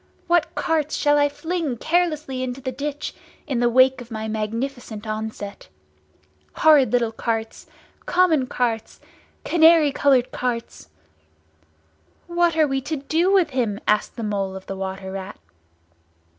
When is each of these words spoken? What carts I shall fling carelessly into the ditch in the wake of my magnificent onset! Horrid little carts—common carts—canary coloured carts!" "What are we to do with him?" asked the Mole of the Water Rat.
What 0.25 0.55
carts 0.55 0.95
I 1.05 1.27
shall 1.27 1.29
fling 1.29 1.77
carelessly 1.77 2.41
into 2.41 2.59
the 2.59 2.71
ditch 2.71 3.13
in 3.45 3.59
the 3.59 3.69
wake 3.69 4.01
of 4.01 4.09
my 4.09 4.27
magnificent 4.27 5.05
onset! 5.05 5.67
Horrid 6.55 6.91
little 6.91 7.11
carts—common 7.11 8.47
carts—canary 8.47 9.91
coloured 9.91 10.31
carts!" 10.31 10.89
"What 12.25 12.57
are 12.57 12.65
we 12.67 12.81
to 12.81 12.95
do 12.95 13.31
with 13.31 13.51
him?" 13.51 13.79
asked 13.87 14.15
the 14.15 14.23
Mole 14.23 14.55
of 14.55 14.65
the 14.65 14.75
Water 14.75 15.11
Rat. 15.11 15.39